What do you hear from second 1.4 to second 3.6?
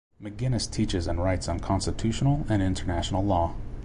on constitutional and international law.